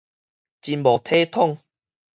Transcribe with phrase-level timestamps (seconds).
[0.61, 1.59] 真無體統